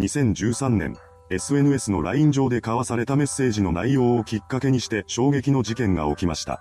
[0.00, 0.96] 2013年、
[1.28, 6.60] SNS の LINE 上で交わされたメッセージの内容をきっかけにして衝撃の事件が起きました。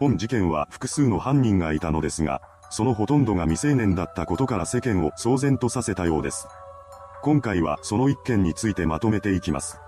[0.00, 6.48] 本事件は複数の犯人がいたのですが、そのほとんどが未成年だったことから世間を騒然とさせたようです。
[7.22, 9.78] 今回はその一件についてまとめていきます。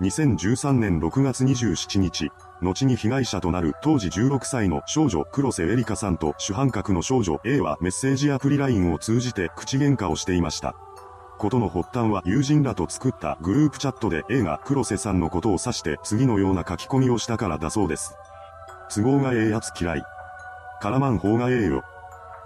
[0.00, 2.30] 2013年6月27日、
[2.62, 10.76] 後に被害者となる当時16歳の少女黒瀬エリカさんと主犯格の少女 A はメッセージアプリ LINE を通じて口喧嘩をしていました。
[11.38, 18.16] ことの発端は友人らと作ったグループチャットで A が黒瀬さんのことを指して次のような書き込みをしたからだそうです。
[18.94, 20.02] 都合がええやつ嫌い。
[20.82, 21.82] 絡まん方がええよ。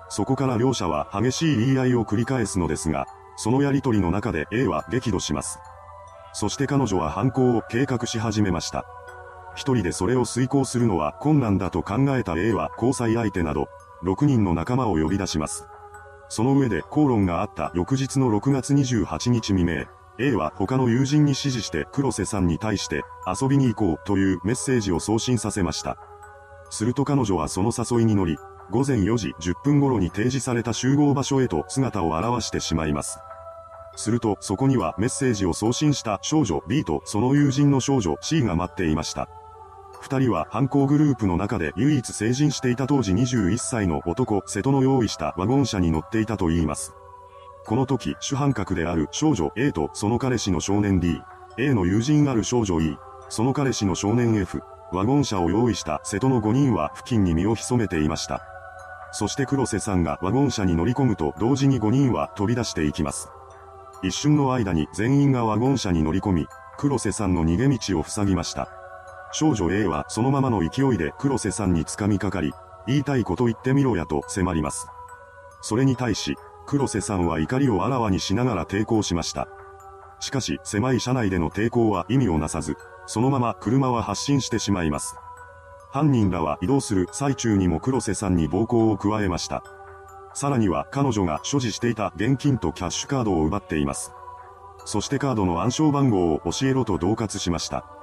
[0.08, 5.58] そこから両者は激しい言い合いを繰り返すのですが、そのやりとりの中で A は激怒します。
[6.32, 8.84] そして彼女は犯行を計画し始めました。
[9.54, 13.68] 一人でそれを遂行するのは困難だと考えた A は交際相手など、
[14.04, 15.66] 6人の仲間を呼び出します。
[16.28, 19.86] その上で口論があった翌日の6月28日未明、
[20.18, 25.96] A は他の友人に指示して黒瀬さんに対して遊びに行こうというメッセージを送信させました。
[26.70, 28.36] すると彼女はその誘いに乗り、
[28.70, 33.20] 午前4時10分頃に提示された集合場所へと姿を現してしまいます。
[33.96, 39.28] するとそこにはメッセージを送信した少女 B とその友人の少女 C が待っていました。
[40.08, 46.94] 二人は犯行グループの中で唯一成人していた当時21歳の男、瀬戸の用意したワゴン車に乗っていたと言います。
[47.66, 51.20] この時、主犯格である少女 A とその彼氏の少年 D、
[51.58, 52.96] A の友人ある少女 E、
[53.28, 58.40] その彼氏の少年 F、ワゴン車を用意した瀬戸の5人は付近に身を潜めていました。
[59.12, 63.28] そして黒瀬さんがワゴン車に乗り込むと同時に5人は飛び出していきます。
[64.02, 66.46] 一瞬の間に全員がワゴン車に乗り込み、
[66.78, 68.70] 黒瀬さんの逃げ道を塞ぎました。
[69.32, 72.52] 少女 A はそのままの勢いで黒瀬さんに掴みかかり、
[72.86, 74.88] 言いたいこと言ってみろやと迫ります。
[75.60, 79.48] それに対し、黒瀬さんは怒りをあらわにしながら抵抗しました。
[80.20, 85.16] しかし、狭い車内での抵抗は意味をなさず、そのまま車は発進してしまいます。
[85.90, 89.62] 犯人らは移動する最中にも黒瀬さんに暴行を加えました。
[90.34, 94.12] さらには彼女が所持していた現金とキャッシュカードを奪っています。
[94.84, 97.97] そしてカードの暗証番号を教えろと恫喝しました。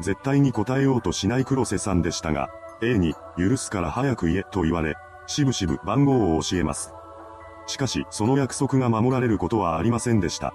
[0.00, 2.48] 絶対に答えようとしない黒瀬さんでしたが、
[2.82, 4.96] A に、許すから早く言え、と言われ、
[5.26, 6.92] しぶしぶ番号を教えます。
[7.66, 10.52] しかし、その約束が守られることはありませんでした。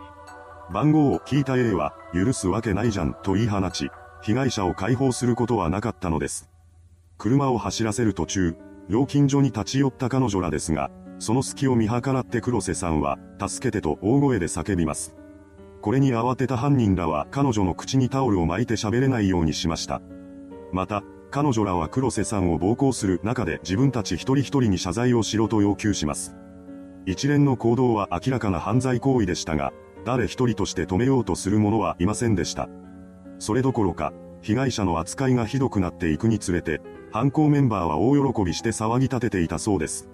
[0.72, 3.90] 番号を聞いた A は、許すわけないじゃん、と言い放ち、
[4.22, 6.50] 被害者を解放することはなかったのです。
[7.18, 8.56] 車を走らせる途中、
[8.90, 15.19] 料金所に立ち寄った彼女らですが、その隙を見計らって黒瀬さんは、助けてと大声で叫びます。
[15.82, 20.02] これに慌てた犯人らは彼女の口にタオルを巻いて喋れないようにしました。
[20.72, 26.36] また、彼女らは黒瀬さんを暴行する中で自分たち一人一人に謝罪をしろと要求します。
[27.06, 29.72] 一連の行動は明らかな犯罪行為でしたが、
[30.06, 32.68] 誰一人として止めようとする者はいませんでした。
[33.38, 34.12] それどころか、
[34.42, 40.10] 被害者の扱いがひどくなっていくにつれて、犯行メンバーは大喜びして騒ぎ立てていたそうです。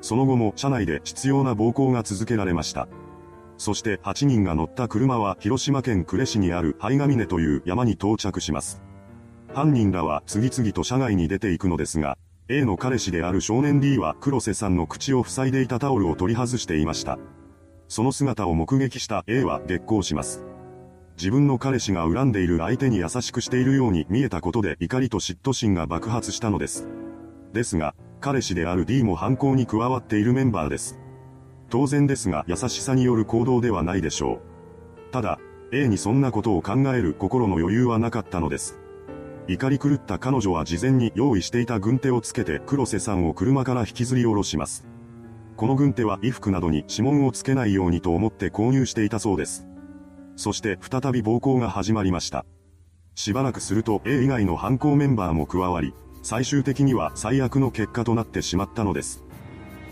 [0.00, 2.88] その後も車内で執拗な暴行が続けられました。
[3.58, 8.80] そして8人が乗った車は広島県呉市にある灰ヶ峰という山に到着します。
[9.52, 12.16] 犯人らは次々と車外に出ていくのですが、
[12.48, 17.18] A の彼氏である少年 D は黒瀬さんの口を塞いでいたタオルを取り外していました。
[17.88, 20.44] その姿を目撃した A は激高します。
[21.16, 26.88] 自分の彼氏が恨んでいる相手に優しくしているように見えたことで怒りと嫉妬心が爆発したのです。
[27.52, 30.98] ですが、彼氏である D も犯行に加わっているメンバーです。
[31.70, 34.40] 当然ですが優しさによる行動ではないでしょ
[35.08, 35.12] う。
[35.12, 35.38] ただ、
[35.72, 38.78] A にそんなことを考える心の余裕はなかったのです。
[39.48, 44.86] 怒り狂った彼女は事前に用意していた軍手をつけて黒瀬さんを車から引きずり下ろします。
[45.56, 49.66] この軍手は衣服などに指紋をつけないようにと思って購入していたそうです。
[50.36, 52.44] そして再び暴行が始まりました。
[53.14, 55.92] しばらくすると A 以外の犯行メンバーも加わり、
[56.22, 59.24] 最終的には最悪の結果となってしまったのです。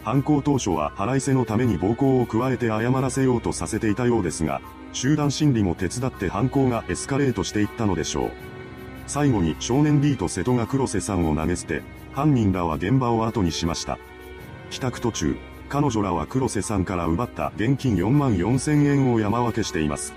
[0.07, 4.61] 犯行当初は腹いせのために暴行を加えて謝らせようとさせていたようですが、
[4.93, 8.31] 集団心理も手伝って犯行がエスカレートしていったのでしょう。
[9.09, 11.83] 最後に少年 D と瀬戸が黒瀬さんを投げ捨て、
[12.15, 13.99] 犯人らは現場を後にしました。
[14.71, 15.37] 帰宅途中、
[15.69, 20.15] 彼女らは黒瀬さんから奪った現金4万4千円を山分けしています。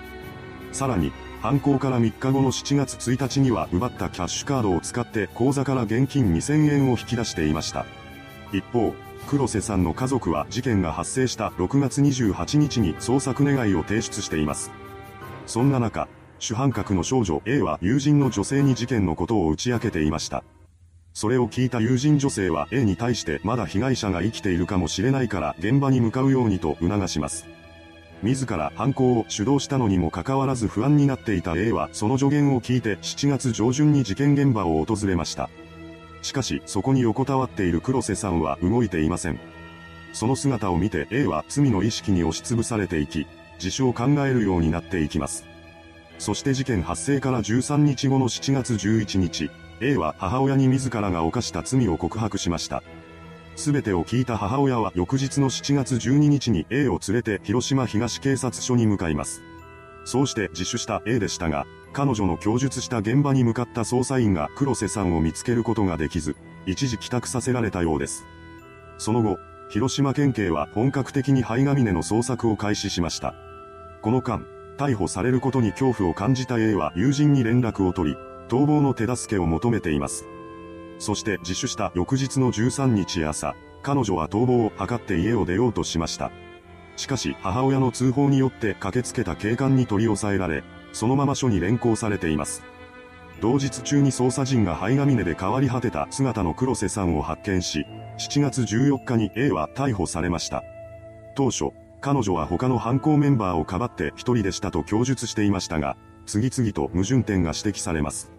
[0.71, 7.88] さらに、犯行から3日後の7月1日には奪ったキャッシュカードを使って口座から現金2000円を引き出していました。
[8.53, 8.94] 一方、
[9.27, 14.71] 黒瀬さんの家族は事件が発生した6月28日に捜索願を提出しています。
[15.45, 16.07] そんな中、
[16.39, 20.44] 主犯格の少女 A は友人の女性に事件のことを打ち明けていました。
[21.13, 27.45] それを聞いた友人女性は A に対してまだ被害者が生きているかもしれないから現場に向かうようにと促します。
[28.22, 35.50] 自ら犯行を主導したのにもかかわらず不安になっていた A はその助言を聞いて7月上旬に事件現場を訪れました。
[36.21, 39.39] しかし、そこに横たわっている黒瀬さんは動いていません。
[40.13, 43.27] その姿を見て A は罪の意識に押しつぶされていき、
[43.62, 45.45] 自首を考えるようになっていきます。
[46.18, 49.50] そして事件発生から13日後の7月11日、
[49.81, 52.83] A は母親に自らが犯した罪を告白しました。
[53.56, 59.42] すべてを聞いた母親は翌日の7月12日に A を連れて広島東警察署に向かいます。
[60.06, 68.25] そうして自首した A でしたが、彼女の供述した現場に向かった捜査員が黒瀬さんを見つけることができず、一時帰宅させられたようです。
[68.97, 69.38] その後、
[69.69, 73.33] 広島県警は本格的に灰ヶ峰の捜索を開始しました。
[74.01, 74.44] この間、
[74.77, 80.25] 逮捕されることに恐怖を感じた A は友人に連絡を取り、逃亡の手助けを求めています。
[81.00, 86.31] そして自首した翌日の13日朝、彼女は逃亡を図って家を出ようとしました。
[86.95, 92.63] しかし母親の通報によって駆けつけた警官に取り押さえられ、そのまま署に連行されています。
[93.41, 97.86] 同日中に捜査陣が灰ヶ峰で変わり果てた姿の黒瀬さんを発見し、
[98.18, 100.63] 7月14日に A は逮捕されました。
[101.36, 101.69] 当初、
[102.01, 105.95] 彼女は他の犯行メンバーをかばって一人でしたと供述していましたが、
[106.25, 108.31] 次々と矛盾点が指摘されます。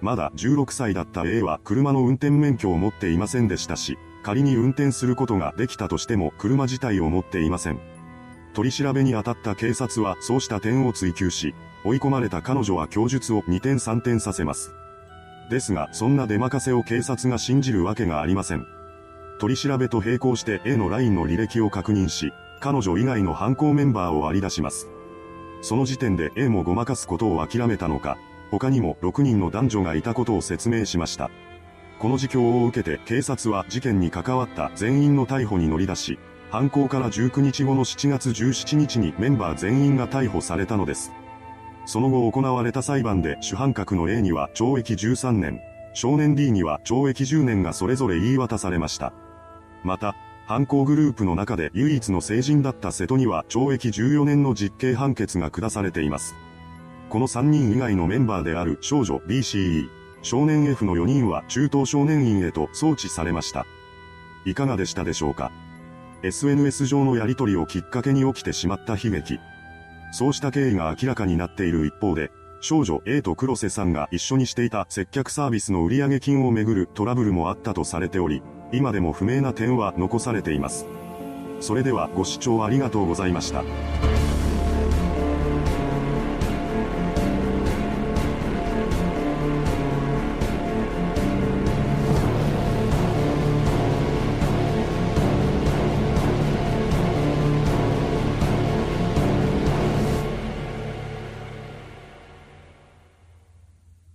[0.00, 7.80] まだ16歳だった A は車の運転免許を持っていませんでしたし、仮に運転することができたとしても車自体を持っていません。
[8.54, 14.74] 取り調べに当たった警察はそうした点を追及し、追い込まれた彼女は供述を2点3点させます。
[15.50, 18.66] ですが、そんな出任せを警察が信じるわけがありません。
[19.38, 24.88] 取り調べと並行して A の LINE の履歴を確認し、彼女以外の犯行メンバーを割り出します。
[25.62, 28.18] その時点で A もごまかすことを諦めたのか、
[28.50, 31.30] 他にも6人の男女がいたことを説明しました。
[31.98, 36.18] この事況を受けて警察は事件に関わった全員の逮捕に乗り出し、
[36.50, 41.12] 犯行から19日後の7月17日にメンバー全員が逮捕されたのです。
[41.88, 45.62] その後行われた裁判で主犯格の A には懲役13年、
[45.94, 49.14] 少年 D には懲役10年がそれぞれ言い渡されました。
[49.84, 50.14] また、
[50.46, 56.34] 犯行グループの中で唯一の成人だった瀬戸には懲役14年の実刑判決が下されています。
[57.08, 59.88] この3人以外のメンバーである少女 BCE、
[60.20, 63.64] 少年 F の4人は中等少年院へと送致されました。
[64.44, 65.50] いかがでしたでしょうか
[66.22, 69.38] ?SNS 上のやり取りをきっかけに起きてしまった悲劇。
[70.10, 80.86] そうした経緯が明らかになっている一方で、少女 A と黒瀬さんが一緒にしていた接客サービスの売上金をめぐるトラブルもあったとされており、今でも不明な点は残されています。
[81.60, 83.62] それではご視聴ありがとうございました。